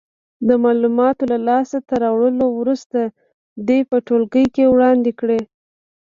د 0.47 0.49
معلوماتو 0.63 1.23
له 1.31 1.37
لاس 1.47 1.69
ته 1.87 1.93
راوړلو 2.03 2.45
وروسته 2.59 2.99
دې 3.67 3.79
په 3.89 3.97
ټولګي 4.07 4.45
کې 4.55 4.71
وړاندې 4.73 5.11
کړې. 5.19 5.39